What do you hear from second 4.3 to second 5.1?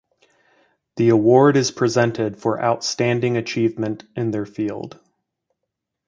their field.